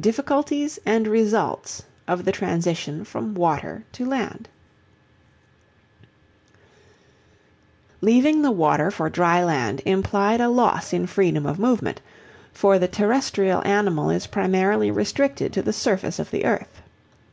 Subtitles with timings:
[0.00, 4.48] Difficulties and Results of the Transition from Water to Land
[8.00, 12.00] Leaving the water for dry land implied a loss in freedom of movement,
[12.52, 16.82] for the terrestrial animal is primarily restricted to the surface of the earth.